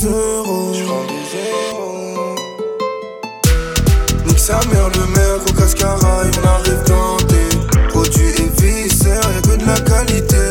[0.00, 1.26] C'est j'prends des
[1.74, 2.34] euros.
[4.26, 9.40] Nique sa mère le maire au cascarail On arrive dans des produits et viscères Y'a
[9.42, 10.46] que de la qualité.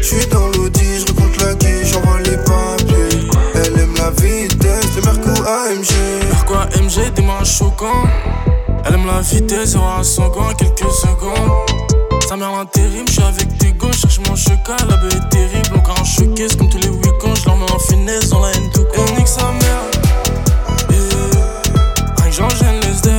[0.00, 3.28] J'suis dans l'audi, j'recompte la quiche J'envoie les papiers.
[3.54, 8.08] Elle aime la vitesse, le merco AMG Pourquoi MG, des mains choquants
[8.86, 11.91] Elle aime la vitesse, 0 à 100 en quelques secondes
[12.32, 16.00] Sa mère l'intérim, j'suis avec tes gauches, cherche mon chocal, la beuh est terrible, encore
[16.00, 19.04] un showcase comme tous les week-ends, mets en finesse dans la haine tout court.
[19.06, 19.82] Et nique sa mère,
[20.88, 20.94] eh,
[22.22, 23.10] rien que j'enchaîne les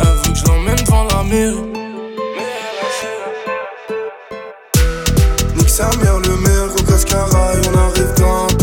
[0.00, 1.56] elle veut que j'l'emmène devant la mairie.
[5.56, 8.53] Nique sa mère, le maire au cascarail, on arrive dans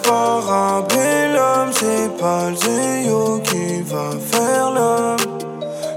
[0.00, 5.16] neuf parabellum, c'est pas le qui va faire l'homme.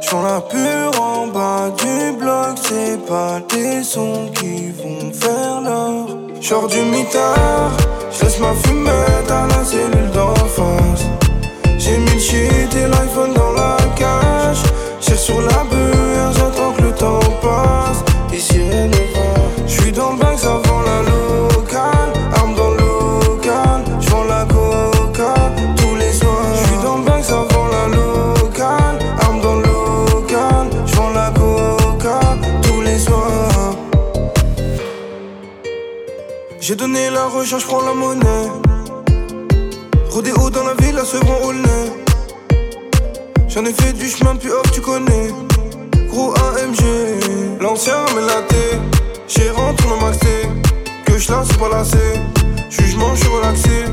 [0.01, 6.07] J'prends la pure en bas du bloc, c'est pas des sons qui vont faire l'or.
[6.41, 7.71] J'sors du mitard,
[8.11, 11.05] j'laisse ma fumette à la cellule d'en face.
[11.77, 14.63] J'ai mis le shit et l'iPhone dans la cage.
[14.99, 15.92] Tire sur la BR,
[36.73, 38.49] J'ai donné la recherche, prends la monnaie.
[40.09, 41.91] Rodéo dans la ville, à Sevron au nez.
[43.47, 45.27] J'en ai fait du chemin depuis off, tu connais.
[46.07, 48.41] Gros AMG, l'ancien mais la.
[49.27, 50.49] J'ai rentré dans maxé.
[51.05, 52.19] Que je c'est pas lassé.
[52.71, 53.85] Jugement, je suis relaxé.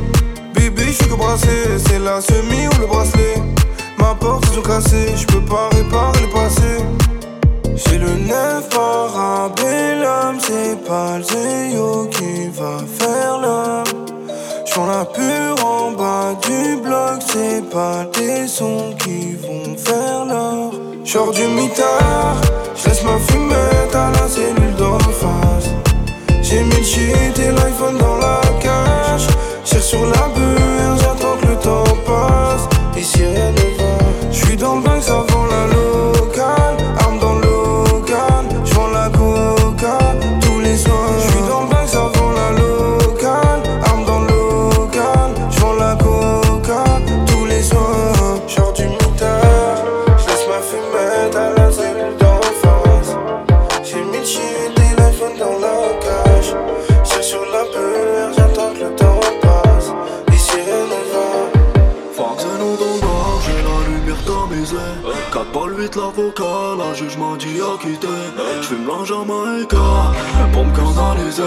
[0.54, 1.78] Bébé, je fais que brasser.
[1.86, 3.42] C'est la semi ou le bracelet.
[3.98, 5.14] Ma porte, ils ont cassé.
[5.16, 7.00] Je peux pas réparer le passé.
[8.00, 14.06] Le neuf parabellum, c'est pas le Zéo qui va faire l'homme.
[14.65, 20.72] J'prends la pure en bas du bloc, c'est pas des sons qui vont faire l'or.
[21.05, 22.41] J'sors du mitard,
[22.75, 25.71] j'laisse ma fumette à la cellule d'en face.
[26.41, 29.27] J'ai mis le shit et l'iPhone dans la cage.
[29.65, 32.66] Tire sur la BR, j'attends que le temps passe.
[32.97, 33.92] Ici rien ne va.
[34.33, 35.29] J'suis dans le bank avant la
[67.00, 68.08] l'avocat, la juge m'a dit à quitter
[68.62, 69.76] J'fume Jamaïca,
[70.52, 71.42] pour me canaliser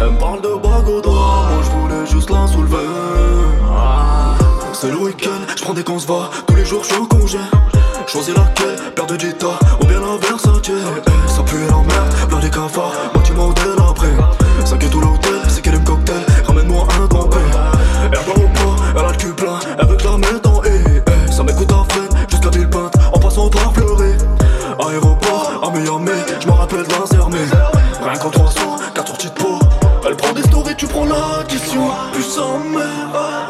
[0.00, 2.88] Elle me parle de bague au doigt, moi j'voulais juste la soulever
[4.74, 5.38] c'est le week-end.
[5.54, 7.38] J'prends des qu'on va, tous les jours j'suis en congé.
[8.08, 9.46] Choisis laquelle, paire de Jetta
[9.80, 10.60] ou bien la Versace.
[11.28, 13.81] Ça pue la merde, plein des cafards, bâtiment délabré.
[13.81, 13.81] 5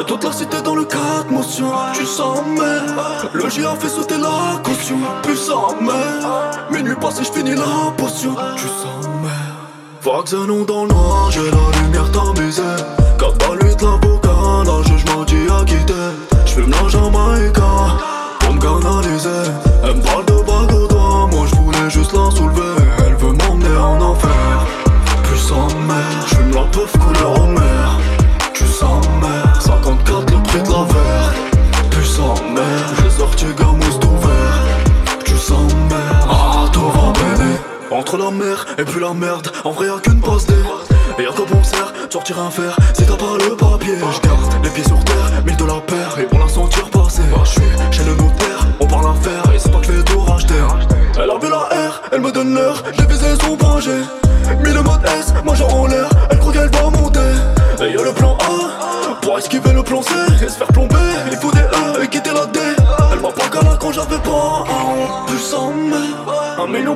[0.02, 1.70] mais toute la cité dans le 4 motion.
[1.94, 2.92] Tu sens mais
[3.32, 4.96] le a fait sauter la caution.
[5.22, 8.34] Puissant mais minuit passé, j'finis la potion.
[8.56, 9.28] Tu sens mais
[10.02, 12.62] Vaxanon dans le noir, j'ai la lumière tamisée.
[13.18, 15.92] Quatre balles, 8 l'avocat, là je m'en dis à quitter.
[16.46, 17.62] J'fume la Jamaïca
[18.40, 19.50] pour me canaliser.
[19.84, 22.82] Elle me parle de bague au doigt, moi j'voulais juste la soulever.
[23.06, 24.66] Elle veut m'emmener en enfer.
[25.24, 27.98] Puissant mère, j'fume la peuf couleur en mer.
[28.54, 29.41] Tu sens mère,
[38.18, 40.52] La mer et puis la merde, en vrai y'a qu'une passe D.
[41.18, 43.96] Et y'a quoi bon sert, de sortir un fer, si t'as pas le papier.
[43.96, 47.22] J'garde les pieds sur terre, 1000 de la paire, et pour la sentir passer.
[47.44, 50.54] J'suis chez le notaire, on parle affaire, et c'est pas que j'vais tout racheter.
[51.16, 54.02] Elle a vu la R, elle me donne l'heure, j'ai visé son projet.
[54.62, 56.10] Mis le mode S, moi j'ai en l'air,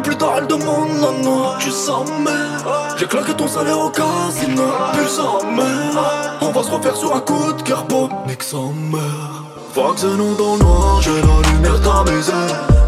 [0.00, 0.88] plus tard elle demande
[1.22, 2.31] non Tu sens mais
[2.98, 4.62] J'ai claqué ton salaire au casino
[4.93, 6.00] Puissant mais
[6.40, 9.44] On va se refaire sur un coup de beau Nick sans mère
[9.75, 12.32] Vaccin dans le noir, j'ai la lumière tamisée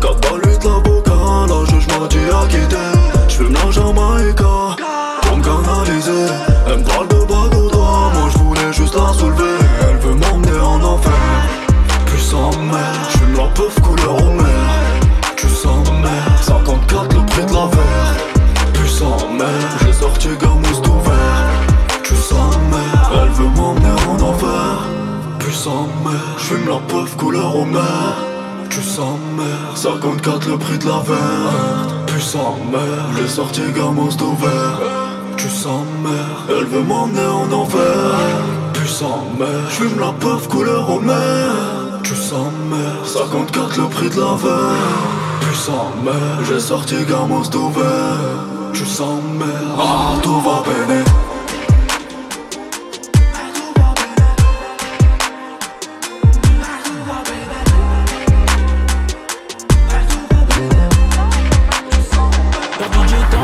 [0.00, 4.76] 4 balles 8 l'avocat, la juge m'a dit à quitter J'fume la Jamaïca
[5.22, 6.32] pour me canaliser.
[6.66, 9.58] Elle me parle de bague au doigt, moi j'voulais juste la soulever.
[9.82, 11.12] Elle veut m'emmener en enfer
[12.06, 14.87] Puissant mère, j'fume la peuf couleur au mer
[15.38, 18.16] Tu sens mère, 54 le prix de la verre.
[18.72, 21.00] Puissant mère, j'ai sorti gamous tout
[22.02, 24.82] Tu sens mère, elle veut m'emmener en enfer.
[25.38, 28.16] Puissant mère, j'fume la peuf couleur au mer.
[28.68, 32.04] Tu sens mère, 54 le prix de la verre.
[32.06, 34.36] Puissant mère, j'ai sorti gamous tout
[35.36, 37.80] Tu sens mère, elle veut m'emmener en enfer.
[38.72, 41.54] Puissant mère, j'fume la peuf couleur au mer.
[42.02, 45.17] Tu sens mère, 54 le prix de la verre
[45.68, 48.16] Puissant mère, j'ai sorti gamos tout vert
[48.72, 50.62] Tu sens mère, ah tout va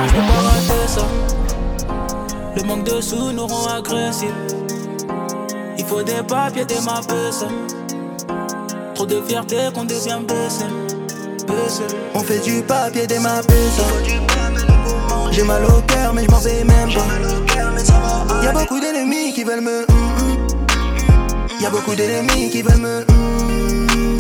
[0.07, 1.07] je ça.
[2.57, 4.31] Le manque de sous nous rend agressifs.
[5.77, 7.13] Il faut des papiers, des mappes.
[8.95, 10.65] Trop de fierté qu'on devient baissé.
[12.15, 13.33] On fait du papier des ça.
[15.31, 18.43] J'ai mal au cœur, mais je m'en fais même pas.
[18.43, 19.81] Y'a beaucoup d'ennemis qui veulent me.
[19.91, 20.47] hum.
[21.61, 23.05] Y'a beaucoup d'ennemis qui veulent me.
[23.09, 24.19] hum.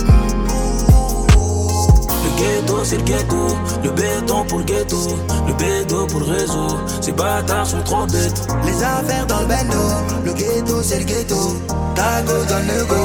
[2.25, 3.57] Le ghetto, c'est le ghetto.
[3.83, 4.99] Le béton pour le ghetto.
[5.47, 6.79] Le bédo pour le réseau.
[7.01, 8.47] Ces bâtards sont trop bêtes.
[8.65, 9.79] Les affaires dans le bendo,
[10.25, 11.57] le ghetto c'est le ghetto.
[11.95, 12.97] Tago donne le go,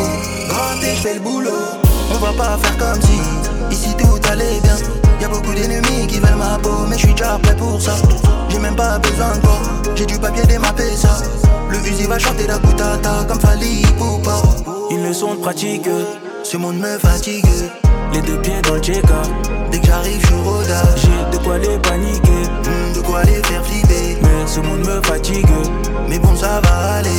[0.50, 1.52] quand je fais le boulot.
[2.12, 4.76] On va pas faire comme si ici tout allait bien.
[5.22, 7.94] Y'a beaucoup d'ennemis qui veulent ma peau, mais je suis déjà prêt pour ça.
[8.50, 9.60] J'ai même pas besoin de toi,
[9.96, 11.18] j'ai du papier démappé ça.
[11.70, 14.42] Le fusil va chanter la goutata comme Fali Poupa.
[14.92, 15.88] Une leçon de pratique.
[16.44, 17.46] Ce monde me fatigue,
[18.14, 19.28] Les deux pieds dans le check-up.
[19.72, 21.02] dès que j'arrive je rodage.
[21.04, 22.44] J'ai de quoi les paniquer.
[22.64, 25.46] Hmm, de quoi les faire flipper, Mais ce monde me fatigue.
[26.08, 27.10] mais bon ça va aller.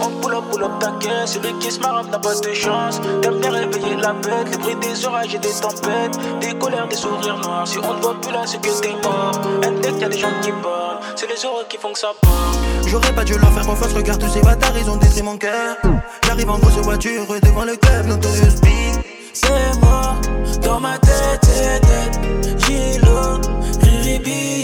[0.00, 3.00] On pull up, pull up taquet, celui qui se marre n'a pas de chance.
[3.22, 6.96] T'aimes bien réveiller la bête, les bruits des orages et des tempêtes, des colères, des
[6.96, 7.66] sourires noirs.
[7.66, 9.32] Si on ne voit plus là, c'est que t'es mort.
[9.64, 12.52] Un deck, y'a des gens qui parlent, c'est les heureux qui font que ça part.
[12.86, 15.76] J'aurais pas dû leur faire confiance, regarde tous ces bâtards, ils ont détruit mon cœur.
[16.24, 19.04] J'arrive en grosse voiture devant le club, Notorious Big.
[19.32, 20.14] C'est moi,
[20.62, 21.82] dans ma tête, tête,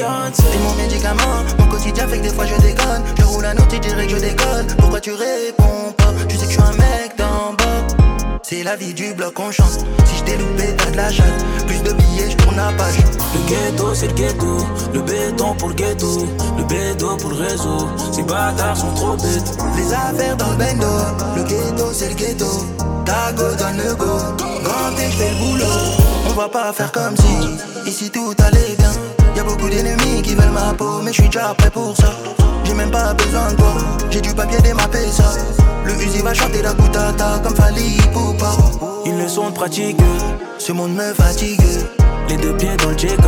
[0.05, 0.43] Beyoncé.
[0.53, 3.03] C'est mon médicament, mon quotidien fait que des fois je déconne.
[3.19, 4.67] Je roule un autre, tu dirais que je déconne.
[4.79, 6.13] Pourquoi tu réponds pas?
[6.29, 8.39] Tu sais que je suis un mec d'en bas.
[8.43, 9.79] C'est la vie du bloc, on chance.
[10.05, 11.45] Si je t'ai loupé, t'as de la chatte.
[11.67, 12.99] Plus de billets, je tourne la page.
[12.99, 14.67] Le ghetto, c'est le ghetto.
[14.93, 16.27] Le béton pour le ghetto.
[16.59, 17.89] Le bédo pour le réseau.
[18.13, 19.57] Ces bâtards sont trop bêtes.
[19.77, 20.87] Les affaires dans le bendo,
[21.37, 22.47] le ghetto c'est le ghetto.
[23.05, 25.65] Tago donne le go, quand je fais le boulot.
[26.29, 28.93] On va pas faire comme si ici tout allait bien.
[29.37, 32.13] Y'a beaucoup d'ennemis qui veulent ma peau, mais je suis déjà prêt pour ça.
[32.65, 33.75] J'ai même pas besoin de toi.
[34.11, 35.33] J'ai du papier démappé ça.
[35.85, 38.53] Le Uzi va chanter la goutata comme Fali Poupa.
[39.05, 39.99] Une leçon de pratique,
[40.59, 41.61] ce monde me fatigue.
[42.29, 43.19] Les deux pieds dans le check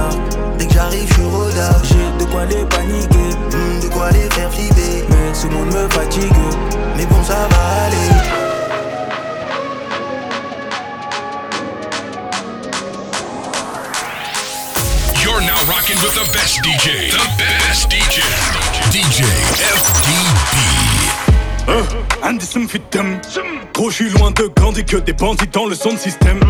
[0.59, 1.83] Dès que j'arrive, je rodard.
[1.85, 5.05] J'ai de quoi les paniquer, hmm, de quoi les faire flipper.
[5.09, 6.33] Mais ce monde me fatigue,
[6.97, 8.46] mais bon, ça va aller.
[15.69, 17.11] rocking with the best DJ.
[17.11, 18.23] The best DJ.
[18.91, 19.25] DJ
[19.59, 20.57] FDB.
[21.69, 23.21] Hein, indice me fit thème.
[23.77, 26.41] Je suis loin de Gandhi que des bandits dans le son système.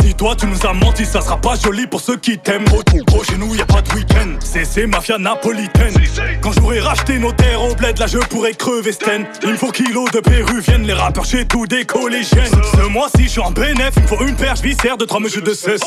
[0.00, 2.64] Si toi tu nous as menti ça sera pas joli pour ceux qui t'aiment.
[3.06, 4.36] Gros, chez nous y a pas de week-end.
[4.40, 5.94] C'est ces mafia napolitaine.
[6.40, 9.26] Quand j'aurai racheté nos terres au bled là je pourrais crever Sten.
[9.42, 13.28] Il me faut kilos de péruviennes Les rappeurs chez tous des collégiennes Ce mois-ci je
[13.28, 13.92] suis en bénéf.
[13.96, 15.80] Il me faut une perche viscère de trois mesures de cesse.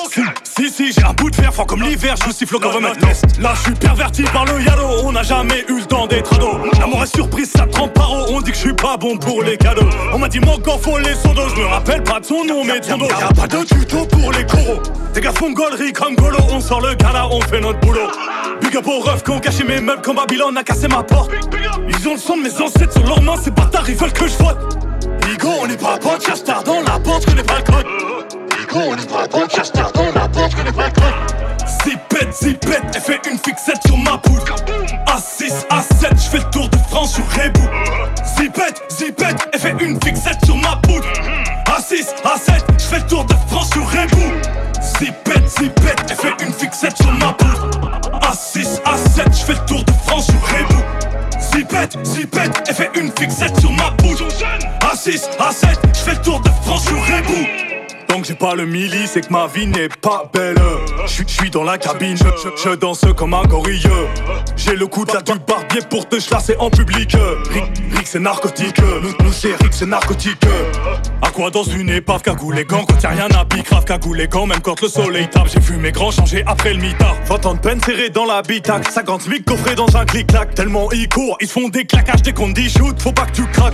[0.44, 2.16] Si si j'ai un bout de fer fort comme l'hiver.
[2.20, 4.88] Je vous siffle comme un Là je suis perverti par le yalo.
[5.04, 6.60] On n'a jamais eu le temps d'être ado.
[6.80, 9.58] L'amour est surprise ça trempe par On dit que je suis pas bon pour les
[9.58, 9.90] cadeaux.
[10.14, 12.64] On m'a dit mon corps faut les sodos, je me rappelle pas de son nom,
[12.64, 13.08] mais de son dos.
[13.08, 14.82] Y'a pas de tuto pour les coraux.
[15.14, 18.10] Tes gars font gollerie comme Golo, on sort le gala, on fait notre boulot.
[18.62, 21.32] Big up aux refs qui ont caché mes meubles comme Babylone a cassé ma porte.
[21.88, 24.28] Ils ont le son de mes ancêtres sur leurs mains, ces bâtards ils veulent que
[24.28, 24.78] je vote.
[25.32, 27.86] Igo, on n'est pas potes, cherche tard dans la porte, connais pas le code.
[28.62, 31.66] Igo, on n'est pas potes, cherche tard dans la porte, connais pas le code.
[31.84, 34.56] Zipette, zipette, elle fait une fixette sur ma poudre.
[35.08, 37.68] A6, A7, je fais le tour de France sur Rebou.
[38.38, 40.76] Zipette, zipette, elle fait une fixette sur ma
[41.88, 41.96] poudre.
[41.96, 44.32] A6, A7, je fais le tour de France sur Rebou.
[45.00, 47.70] Zipette, zipette, elle fait une fixette sur ma poudre.
[48.22, 50.82] A6, A7, je fais le tour de France sur Rebou.
[51.40, 54.28] Zipette, zipette, elle fait une fixette sur ma poudre.
[54.82, 57.75] A6, A7, je fais le tour de France sur Rebou.
[58.10, 60.58] Donc j'ai pas le milli, c'est que ma vie n'est pas belle.
[61.06, 63.88] Je suis dans la cabine, je, danse comme un gorille.
[64.56, 67.16] J'ai le coup de la du barbier pour te chasser en public.
[67.52, 68.78] Rick, Rick c'est narcotique,
[69.22, 70.46] nous, c'est Rick c'est narcotique.
[71.22, 74.28] À quoi dans une épave, cagou les gants, quand y'a rien à pique, grave les
[74.28, 75.48] gants, même quand le soleil tape.
[75.52, 77.16] J'ai vu mes grands changer après le mitard.
[77.26, 80.54] 20 ans de peine serré dans la bitac, 50 000 coffrés dans un clic-clac.
[80.54, 83.46] Tellement ils courent, ils font des claquages dès qu'on dit shoot, faut pas que tu
[83.48, 83.74] craques.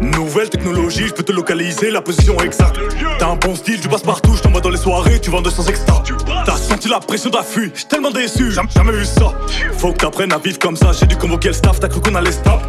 [0.00, 2.78] Nouvelle technologie, je peux te localiser la position exacte.
[3.18, 5.64] T'as un bon style, tu passes partout, je t'envoie dans les soirées, tu vends 200
[5.66, 6.02] extra.
[6.44, 9.32] T'as senti la pression d'affût, j'suis tellement déçu, j'ai jamais eu ça.
[9.78, 12.14] Faut que t'apprennes à vivre comme ça, j'ai dû convoquer le staff, t'as cru qu'on
[12.14, 12.60] allait stop.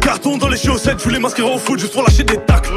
[0.00, 2.72] Carton dans les chaussettes, je voulais masquer au foot juste pour lâcher des tacles.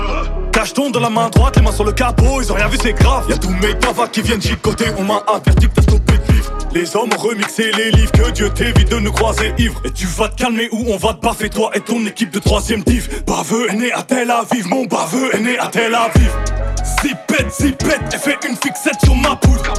[0.56, 2.94] Cacheton dans la main droite, les mains sur le capot, ils ont rien vu, c'est
[2.94, 3.26] grave.
[3.30, 6.58] Y'a tous mes tavas qui viennent chicoter, on m'a averti que t'as stoppé de vivre.
[6.74, 9.82] Les hommes ont remixé les livres, que Dieu t'évite de nous croiser ivre.
[9.84, 12.40] Et tu vas te calmer ou on va te baffer, toi et ton équipe de
[12.40, 13.10] troisième div.
[13.28, 16.32] Baveux est né à Tel Aviv, mon baveux est né à Tel Aviv.
[17.02, 19.74] Zipette, zipette, elle fait une fixette sur ma poudre.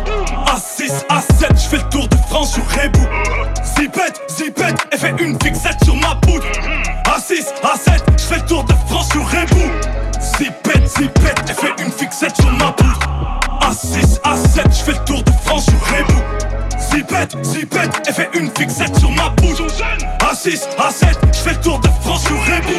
[20.46, 22.70] A6, A7, je fais le tour de France sur Rebou.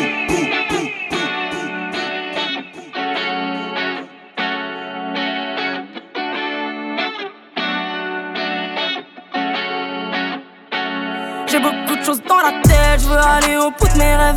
[11.47, 14.35] J'ai beaucoup de choses dans la tête, je veux aller au bout de mes rêves.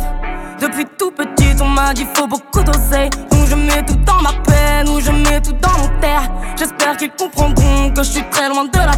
[0.59, 3.09] Depuis tout petit, on m'a dit faut beaucoup d'oseille.
[3.31, 6.29] Donc je mets tout dans ma peine, ou je mets tout dans mon terre.
[6.57, 8.90] J'espère qu'ils comprendront que je suis très loin de la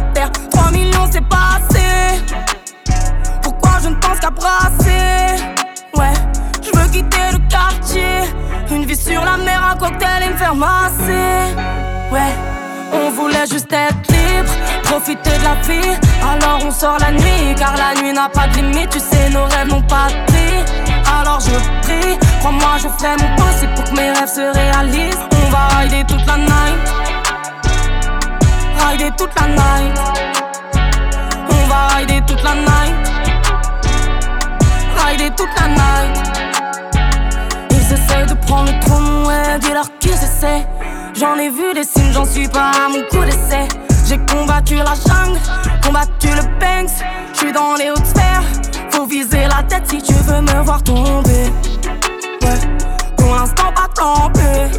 [9.14, 11.54] sur la mer, un cocktail et me faire masser.
[12.10, 12.32] Ouais.
[12.92, 14.52] On voulait juste être libre,
[14.84, 15.94] profiter de la vie.
[16.22, 18.90] Alors on sort la nuit, car la nuit n'a pas de limite.
[18.90, 20.58] Tu sais, nos rêves n'ont pas de prix.
[21.18, 25.24] Alors je prie, crois-moi, je ferai mon possible pour que mes rêves se réalisent.
[25.44, 26.82] On va rider toute la night,
[28.88, 29.98] rider toute la night.
[31.50, 32.96] On va rider toute la night,
[35.06, 36.14] rider toute la night.
[37.70, 38.83] Ils essayent de prendre le
[39.58, 40.66] dis-leur qu'ils essaient.
[41.18, 43.68] J'en ai vu des signes, j'en suis pas à mon coup d'essai.
[44.06, 45.38] J'ai combattu la jungle,
[45.82, 46.90] combattu le Banks.
[47.32, 48.42] J'suis dans les hautes sphères,
[48.90, 51.52] faut viser la tête si tu veux me voir tomber.
[52.42, 52.60] Ouais,
[53.16, 54.70] pour l'instant pas tomber.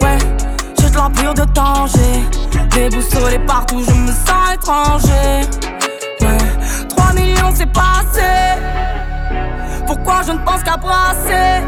[0.00, 0.18] Ouais,
[0.78, 2.24] j'ai de l'empire de danger.
[2.70, 5.48] Déboussolé partout, je me sens étranger.
[6.20, 6.38] Ouais,
[6.88, 8.60] 3 millions c'est passé.
[9.86, 11.62] Pourquoi je ne pense qu'à brasser?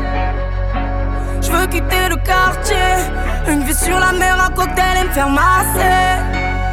[1.46, 2.76] Je veux quitter le quartier.
[3.48, 6.18] Une vie sur la mer, un cocktail et me faire masser.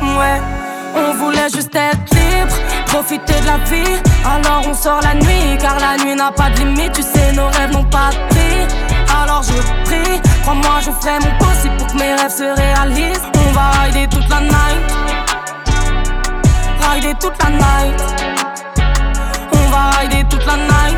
[0.02, 0.42] Ouais,
[0.96, 2.56] on voulait juste être libre
[2.94, 3.98] profiter de la vie.
[4.24, 6.94] Alors on sort la nuit, car la nuit n'a pas de limite.
[6.94, 8.62] Tu sais, nos rêves n'ont pas de prix.
[9.22, 13.28] Alors je prie, crois-moi, je ferai mon possible pour que mes rêves se réalisent.
[13.48, 14.86] On va rider toute la night.
[16.90, 18.00] Rider toute la night.
[19.54, 20.98] On va rider toute la night.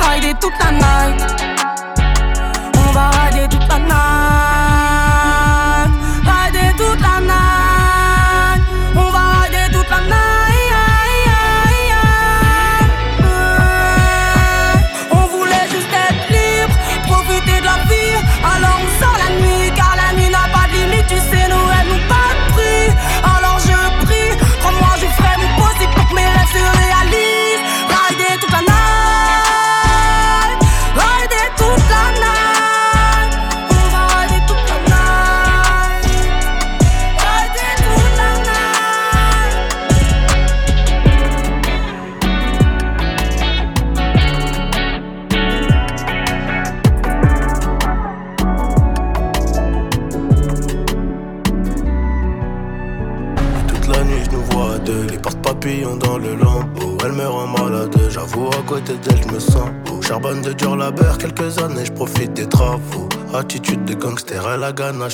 [0.00, 1.53] Rider toute la night.
[3.04, 4.53] On va rider toute la night.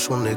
[0.08, 0.36] On est.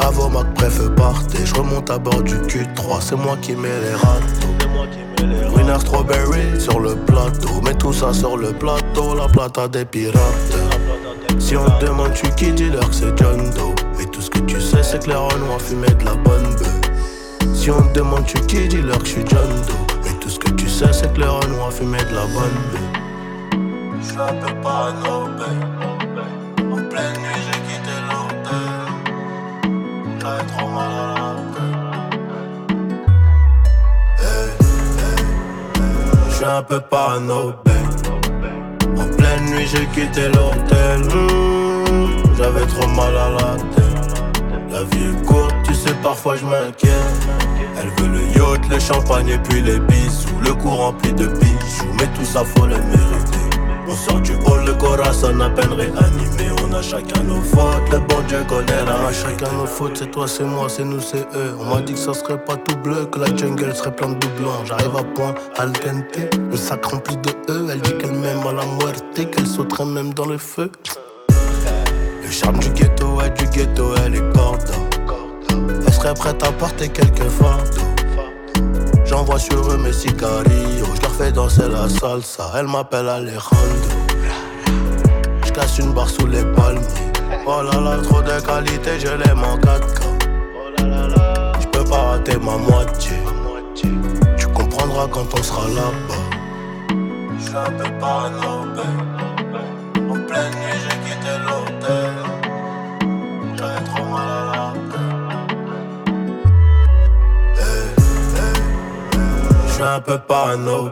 [0.00, 3.94] Avant ma préf partez, je remonte à bord du Q3, c'est moi qui mets les
[3.94, 5.54] râteaux.
[5.54, 10.56] Winner Strawberry sur le plateau, mais tout ça sur le plateau, la plata des pirates.
[11.38, 14.38] Si on te demande tu qui dis-leur que c'est John Doe Et tout ce que
[14.40, 16.80] tu sais c'est que les Renois fumaient de la bonne bœuf
[17.54, 20.38] Si on te demande tu qui dis-leur que je suis John Doe Et tout ce
[20.38, 22.80] que tu sais c'est que les Renois fumaient de la bonne bœuf
[24.02, 26.72] J'suis un peu parano, babe.
[26.72, 27.25] En pleine
[36.48, 37.54] Un peu parano.
[38.96, 41.02] En pleine nuit j'ai quitté l'hôtel.
[42.38, 44.22] J'avais trop mal à la tête.
[44.70, 46.92] La vie est courte, tu sais parfois je m'inquiète.
[47.80, 50.28] Elle veut le yacht, le champagne et puis les bisous.
[50.40, 53.25] Le cou rempli de bijoux Mais tout ça faut le mériter
[53.88, 56.50] On sort du hall, le corazon à peine réanimé.
[56.64, 60.44] On a chacun nos fautes, le bon Dieu connaît Chacun nos fautes, c'est toi, c'est
[60.44, 61.54] moi, c'est nous, c'est eux.
[61.60, 64.14] On m'a dit que ça serait pas tout bleu Que la jungle serait plein de
[64.14, 64.64] doublons.
[64.64, 68.52] J'arrive à point, al dente Le sac rempli de E Elle dit qu'elle m'aime à
[68.52, 70.70] la muerte Qu'elle sauterait même dans le feu.
[72.24, 74.74] Le charme du ghetto, ouais, du ghetto, elle est corda.
[75.86, 77.86] Elle serait prête à porter quelques fardeaux.
[79.04, 82.50] J'envoie sur eux mes sicarios Je fais danser la salsa.
[82.58, 83.56] Elle m'appelle Alejandro.
[85.46, 86.82] Je casse une barre sous les palmiers.
[87.46, 90.02] Oh là là, trop de qualité, je l'aime en 4K
[91.58, 93.16] Je peux pas rater ma moitié.
[93.74, 96.14] Tu comprendras quand on sera là-bas.
[97.40, 100.06] J'suis un peu parano, babe.
[100.10, 102.14] En pleine nuit, j'ai quitté l'hôtel.
[103.56, 105.16] J'avais trop mal à la tête.
[109.66, 110.90] J'suis un peu parano,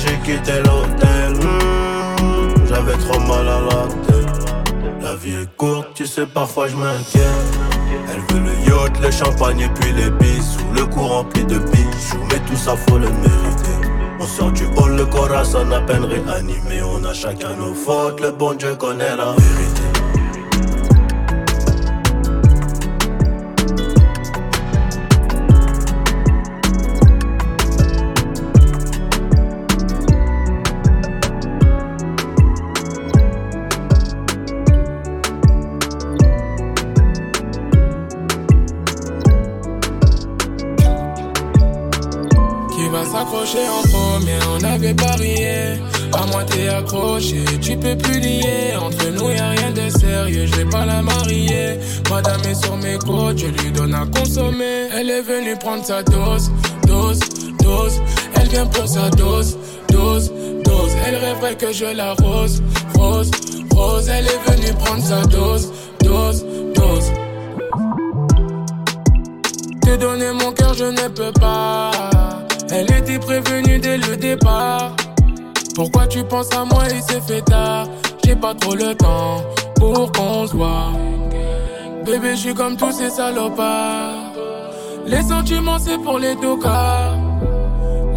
[0.00, 1.32] j'ai quitté l'hôtel.
[1.34, 4.54] Hmm, J'avais trop mal à la tête.
[5.02, 7.58] La vie est courte, tu sais, parfois je m'inquiète.
[8.12, 10.58] Elle veut le yacht, le champagne et puis les bisous.
[10.74, 13.88] Le cou rempli de bijoux, mais tout ça faut le mériter.
[14.20, 16.82] On sort du hall, le corazon à peine réanimé.
[16.84, 19.79] On a chacun nos fautes, le bon Dieu connaît la vérité.
[55.70, 56.50] Prendre sa dose,
[56.84, 57.20] dose,
[57.62, 58.00] dose.
[58.34, 59.56] Elle vient pour sa dose,
[59.88, 60.32] dose,
[60.64, 60.92] dose.
[61.06, 62.60] Elle rêverait que je la rose,
[62.98, 63.30] rose,
[63.72, 64.08] rose.
[64.08, 67.12] Elle est venue prendre sa dose, dose, dose.
[69.82, 71.92] Te donner mon cœur, je ne peux pas.
[72.72, 74.96] Elle était prévenue dès le départ.
[75.76, 77.86] Pourquoi tu penses à moi, il s'est fait tard?
[78.24, 79.44] J'ai pas trop le temps
[79.76, 80.90] pour qu'on se voit.
[82.04, 84.19] Bébé, je suis comme tous ces salopards.
[85.10, 87.18] Les sentiments, c'est pour les tocards.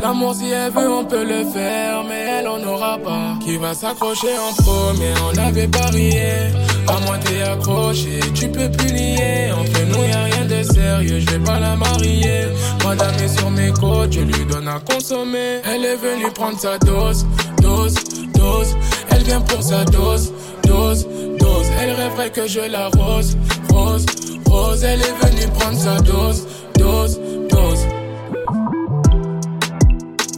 [0.01, 3.39] L'amour, si elle veut, on peut le faire, mais elle en aura pas.
[3.43, 6.51] Qui va s'accrocher en premier, on avait parié.
[6.87, 9.51] À moi t'es accroché, tu peux plus nier.
[9.53, 12.47] Entre nous y'a rien de sérieux, je vais pas la marier.
[12.83, 15.61] Madame est sur mes côtes, je lui donne à consommer.
[15.63, 17.25] Elle est venue prendre sa dose,
[17.61, 17.95] dose,
[18.35, 18.75] dose.
[19.09, 20.33] Elle vient pour sa dose,
[20.67, 21.07] dose,
[21.39, 21.67] dose.
[21.81, 23.37] Elle rêverait que je la rose,
[23.71, 24.05] rose,
[24.47, 24.83] rose.
[24.83, 26.45] Elle est venue prendre sa dose,
[26.77, 27.85] dose, dose.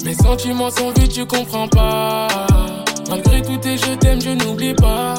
[0.04, 2.28] Mes sentiments sont vides, tu comprends pas.
[3.10, 5.16] Malgré tout tes je t'aime, je n'oublie pas.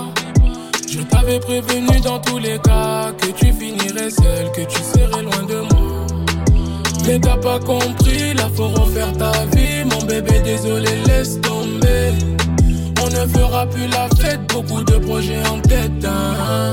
[0.89, 5.43] Je t'avais prévenu dans tous les cas que tu finirais seul, que tu serais loin
[5.43, 6.07] de moi.
[7.07, 9.85] Mais t'as pas compris, là faut refaire ta vie.
[9.85, 12.13] Mon bébé, désolé, laisse tomber.
[13.07, 15.93] On ne fera plus la fête, beaucoup de projets en tête.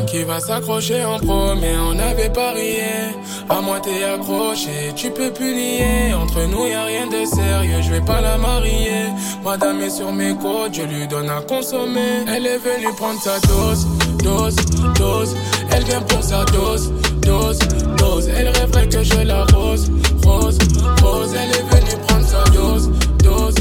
[0.08, 3.14] Qui va s'accrocher en premier, on avait parié.
[3.50, 6.12] À moi t'es accroché, tu peux plus nier.
[6.16, 9.10] Entre nous y a rien de sérieux, je vais pas la marier.
[9.44, 12.26] Madame est sur mes côtes, je lui donne à consommer.
[12.28, 13.86] Elle est venue prendre sa dose,
[14.24, 14.56] dose,
[14.96, 15.36] dose.
[15.72, 16.92] Elle vient pour sa dose,
[17.22, 17.60] dose,
[17.98, 18.28] dose.
[18.36, 19.92] Elle rêverait que je la rose,
[20.26, 20.58] rose,
[21.04, 21.36] rose.
[21.36, 22.90] Elle est venue prendre sa dose,
[23.24, 23.56] dose,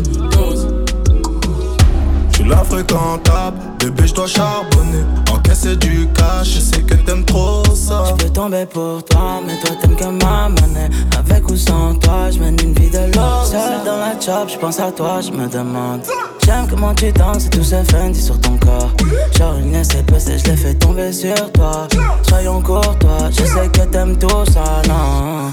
[2.52, 8.04] la fréquentable, bébé je dois charbonner Encaisser du cash, je sais que t'aimes trop ça
[8.10, 10.90] Je peux tomber pour toi, mais toi t'aimes que ma monnaie.
[11.18, 13.46] Avec ou sans toi, je mène une vie de l'or.
[13.46, 16.02] Seul dans la chop, je pense à toi, je me demande.
[16.44, 18.92] J'aime comment tu danses et tout ce Fendi sur ton corps.
[19.36, 21.86] Genre une SPC, je l'ai fait tomber sur toi.
[22.28, 25.52] Soyons courtois, je sais que t'aimes tout ça, non.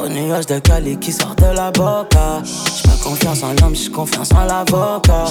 [0.00, 2.40] Gros nuage de Cali qui sort de la boca.
[2.44, 5.26] J'ai pas confiance en l'homme, j'ai confiance en l'avocat.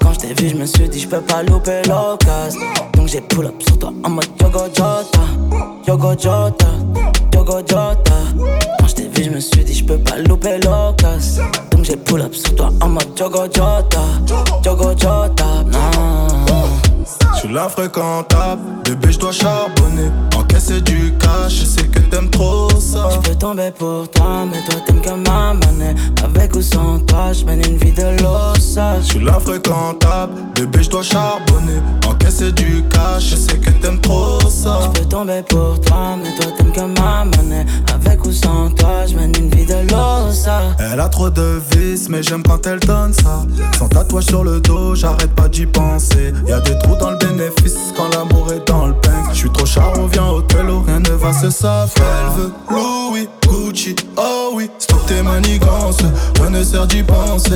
[0.00, 2.60] Quand je t'ai vu, je suis dit, je peux pas louper l'occasion.
[2.94, 5.20] Donc j'ai pull up sur toi en mode Yogo Jota.
[5.86, 6.66] Yogo Jota,
[7.34, 8.14] Yogo Jota.
[8.80, 11.44] Quand je t'ai vu, je suis dit, je peux pas louper l'occasion.
[11.70, 14.00] Donc j'ai pull up sur toi en mode Yogo Jota.
[14.64, 16.63] Yogo Jota, non.
[17.34, 22.30] Je suis la fréquentable, bébé je dois charbonner Encaisser du cash, je sais que t'aimes
[22.30, 25.94] trop ça Je peux tomber pour toi, mais toi t'aimes que ma monnaie.
[26.22, 29.00] Avec ou sans toi, je mène une vie de l'ossa.
[29.00, 31.80] Je suis la fréquentable, bébé dois charbonner.
[32.06, 34.78] Encaisser du cash, je sais que t'aimes trop ça.
[34.84, 37.66] Je peux tomber pour toi, mais toi t'aimes que ma monnaie.
[37.92, 40.60] Avec ou sans toi, je mène une vie de l'ossa.
[40.78, 43.42] Elle a trop de vices, mais j'aime quand elle donne ça.
[43.76, 46.32] Sans tatouage sur le dos, j'arrête pas d'y penser.
[46.46, 49.66] Y'a des trous dans le bénéfice quand l'amour est dans le pain Je suis trop
[49.66, 54.70] charo, viens au télo, rien ne va se savoir Elle veut Louis, Gucci, oh oui.
[54.78, 55.98] Stop tes manigances,
[56.40, 57.50] rien ne sert d'y penser.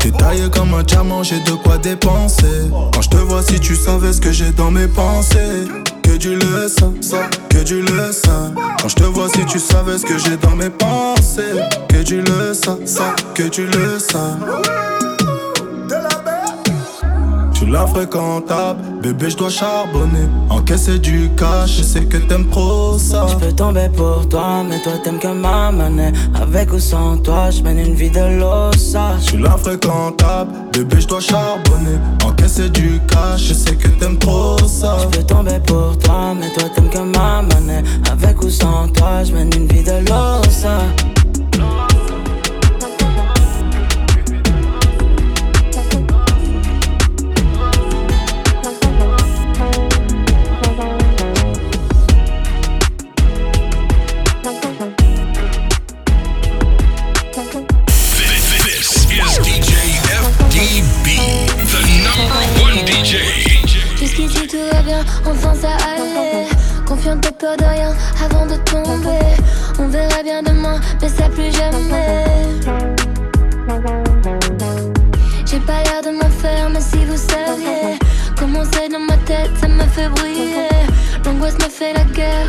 [0.00, 2.47] T'es taillé comme un diamant, j'ai de quoi dépenser
[2.92, 5.66] Quand je te vois, si tu savais ce que j'ai dans mes pensées
[6.02, 6.90] que du le ça,
[7.50, 8.54] que du le sang.
[8.80, 11.54] Quand je te vois, si tu savais ce que j'ai dans mes pensées,
[11.88, 12.78] que du le ça,
[13.34, 14.38] que tu le sang.
[17.58, 22.48] Je suis la fréquentable, bébé je dois charbonner Encaisser du cash, je sais que t'aimes
[22.50, 26.12] trop ça Je peux tomber pour toi, mais toi t'aimes que ma monnaie.
[26.40, 29.16] Avec ou sans toi, je mène une vie de l'ossa.
[29.18, 34.18] Je suis la fréquentable, bébé je dois charbonner Encaisser du cash, je sais que t'aimes
[34.18, 37.82] trop ça Je peux tomber pour toi, mais toi t'aimes que ma monnaie.
[38.08, 40.78] Avec ou sans toi, je mène une vie de l'ossa.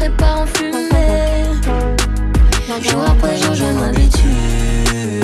[0.02, 1.44] Et en fumée.
[2.82, 5.24] Jour après jour, je m'habitue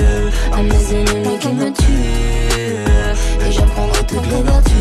[0.52, 3.46] à mes ennemis qui me tuent.
[3.46, 4.74] Et j'apprendrai toutes les vertus.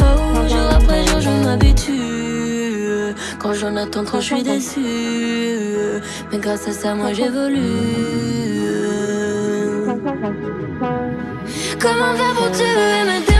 [0.00, 3.14] Oh, jour après jour, je m'habitue.
[3.38, 4.80] Quand j'en attends trop, je suis déçu.
[6.30, 7.60] Mais grâce à ça, moi j'évolue.
[11.80, 13.33] Comment faire pour tuer mes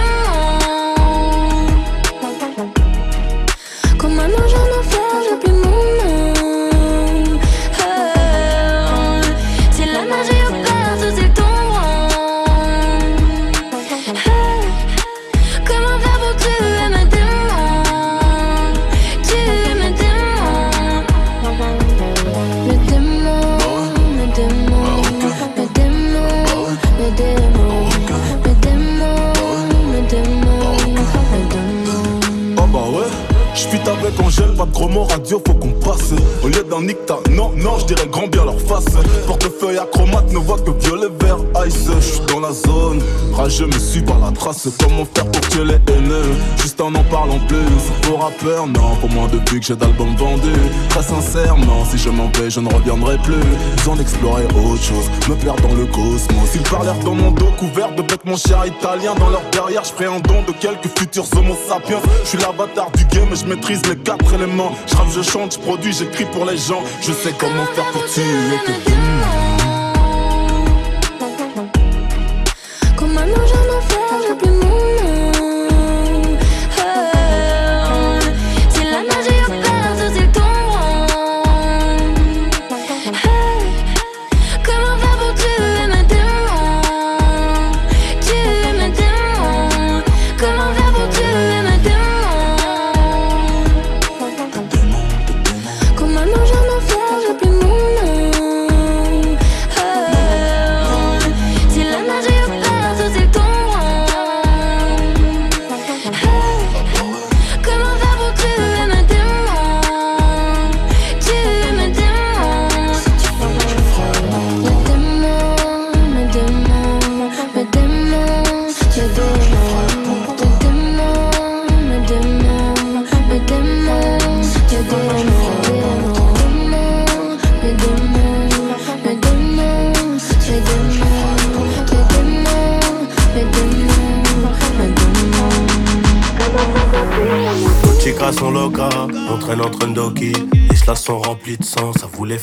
[34.57, 36.13] pas de gros mots radio, faut qu'on passe.
[36.43, 38.93] Au lieu d'un nicta, non, non, je dirais grand bien leur face.
[39.27, 41.89] Portefeuille acromate ne voit que violet vert ice.
[41.97, 44.69] Je suis dans la zone, rageux me suis par la trace.
[44.81, 47.59] Comment faire pour tuer les haineux Juste en en parlant plus.
[48.03, 50.71] Pour rappeur, non, pour moins depuis que j'ai d'albums vendus.
[50.91, 53.35] Très sincèrement, si je m'en vais, je ne reviendrai plus.
[53.77, 56.55] Besoin d'explorer autre chose, me perdre dans le cosmos.
[56.55, 59.15] Ils parlèrent dans mon dos couvert de bêtes, mon cher italien.
[59.19, 62.01] Dans leur derrière, je un don de quelques futurs homo sapiens.
[62.25, 64.73] Je suis l'avatar du game je maîtrise les quatre éléments.
[64.87, 66.83] Je je chante, je produis, j'écris pour les gens.
[67.01, 68.23] Je sais comment faire pour tuer
[68.67, 69.54] tes démons.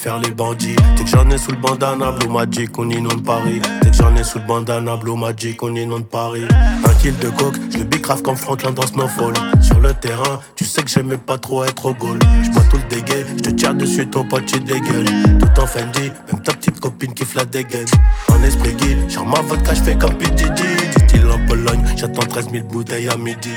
[0.02, 0.76] Faire les bandits.
[0.98, 3.62] Dès que j'en ai sous le bandana, Blue Magic, on inonde Paris.
[3.84, 6.46] Dès que j'en ai sous le bandana, Blue Magic, on inonde Paris.
[6.52, 9.34] Un kill de coke, je le bicrave comme Franklin dans Snowfall.
[9.62, 12.18] Sur le terrain, tu sais que j'aimais pas trop être au goal.
[12.44, 15.06] J'bois tout le dégueu, je te tire dessus, ton pote, tu dégueules.
[15.40, 17.86] Tout en Fendi, même ta petite copine qui la dégaine.
[18.30, 20.62] En esprit guide, genre ma vodka, j'fais comme PDD.
[20.98, 23.52] Du style en Pologne, j'attends 13 000 bouteilles à midi.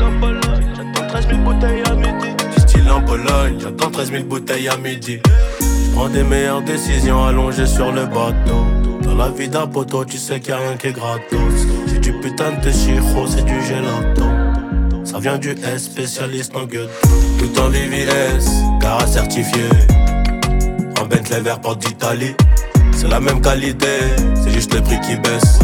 [0.00, 0.59] En Pologne,
[1.10, 2.28] 13 000 bouteilles à midi.
[2.54, 5.18] Du style en Pologne, j'attends 13 000 bouteilles à midi.
[5.92, 8.64] Prends des meilleures décisions allongées sur le bateau.
[9.02, 11.66] Dans la vie d'un poteau, tu sais qu'il a rien qui est gratos.
[11.88, 14.22] C'est du putain de chiro, c'est du gelato.
[15.04, 16.88] Ça vient du S, spécialiste en gueule.
[17.38, 18.48] Tout en VVS,
[18.80, 19.64] car certifié.
[21.00, 22.36] En Bentley vert porte d'Italie.
[22.92, 23.98] C'est la même qualité,
[24.36, 25.58] c'est juste le prix qui baisse.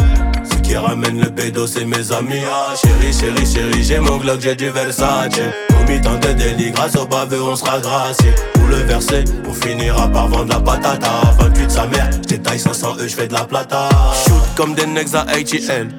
[0.87, 2.41] Ramène le pédo, c'est mes amis.
[2.49, 5.39] Ah, chérie, chérie, chérie, j'ai mon Glock, j'ai du Versace.
[5.69, 8.33] Au mi de délit, grâce au baveux, on sera gracié
[8.69, 9.23] le verser.
[9.47, 11.09] On finira par vendre la patata.
[11.39, 13.89] 28 sa mère, j'détaille 500 E, j'fais de la plata.
[14.25, 15.89] Shoot comme des necks à ATL.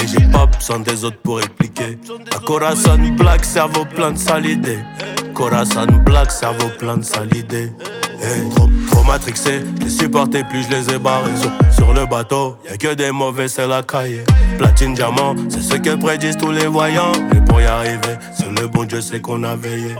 [0.00, 1.98] Et j'ai pas besoin des autres pour répliquer.
[2.32, 4.78] La Corazon black, cerveau plein de sale idée.
[5.34, 7.28] Corazon black, cerveau plein de sale.
[8.22, 11.30] Hey, trop, matrixé, je les supportais plus, je les ai barrés.
[11.72, 14.24] Sur, le bateau, y'a que des mauvais, c'est la cahier.
[14.58, 17.12] Platine, diamant, c'est ce que prédisent tous les voyants.
[17.32, 19.96] Mais pour y arriver, c'est le bon Dieu, c'est qu'on a veillé.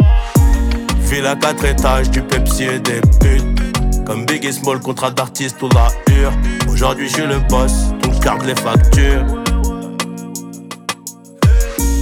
[1.04, 4.04] Ville à quatre étages, du Pepsi et des putes.
[4.04, 6.32] Comme Big et Small, contrat d'artiste ou la hure.
[6.68, 9.24] Aujourd'hui, je suis le boss, donc je garde les factures.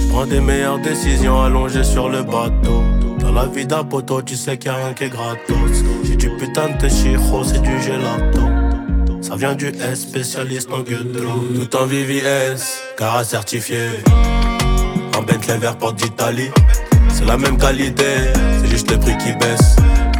[0.09, 2.83] Prends des meilleures décisions allongées sur le bateau.
[3.19, 5.83] Dans la vie d'un poteau, tu sais qu'il y a rien qui est gratos.
[6.19, 8.41] Du putain de chiro, c'est du gelato.
[9.21, 11.07] Ça vient du S, spécialiste en gueule
[11.55, 13.87] Tout en VVS, car certifié.
[15.17, 16.51] En Bentley vert porte d'Italie.
[17.13, 18.03] C'est la même qualité,
[18.61, 19.77] c'est juste le prix qui baisse.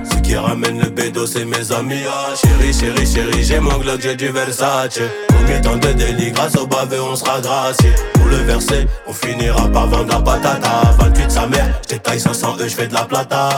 [0.10, 2.04] Ce qui ramène le bédo, c'est mes amis.
[2.08, 5.00] Ah, chérie, chérie, chérie, j'ai mon Glock, j'ai du Versace.
[5.28, 7.92] Combien temps de délit, grâce au baveux, on sera gracié.
[8.14, 10.96] Pour le verser, on finira par vendre la patata.
[10.98, 13.50] 28 sa mère, j'étaille 500 E, j'fais de la plata.